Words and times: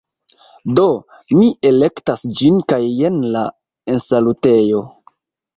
Do, 0.79 0.85
mi 1.41 1.49
elektas 1.71 2.25
ĝin 2.39 2.57
kaj 2.73 2.81
jen 3.03 3.21
la 3.37 3.45
ensalutejo 3.97 4.83